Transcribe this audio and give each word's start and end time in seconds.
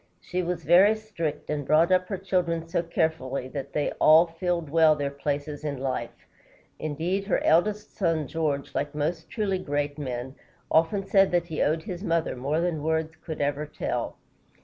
She 0.19 0.41
was 0.41 0.63
very 0.63 0.95
strict, 0.95 1.51
and 1.51 1.63
brought 1.63 1.91
up 1.91 2.07
her 2.07 2.17
children 2.17 2.67
so 2.67 2.81
carefully 2.81 3.47
that 3.49 3.73
they 3.73 3.91
all 4.01 4.25
filled 4.25 4.71
well 4.71 4.95
their 4.95 5.11
places 5.11 5.63
in 5.63 5.77
life. 5.77 6.25
Indeed, 6.79 7.25
her 7.25 7.39
eldest 7.43 7.95
son, 7.95 8.25
George, 8.27 8.73
like 8.73 8.95
most 8.95 9.29
truly 9.29 9.59
great 9.59 9.99
men, 9.99 10.33
often 10.71 11.05
said 11.05 11.29
that 11.33 11.45
he 11.45 11.61
owed 11.61 11.83
his 11.83 12.03
mother 12.03 12.35
more 12.35 12.61
than 12.61 12.81
words 12.81 13.15
could 13.23 13.41
ever 13.41 13.67
tell. 13.67 14.17